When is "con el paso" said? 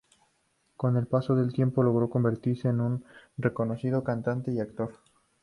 0.77-1.35